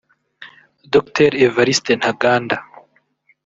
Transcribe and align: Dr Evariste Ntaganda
Dr 0.93 1.29
Evariste 1.45 1.91
Ntaganda 1.99 2.55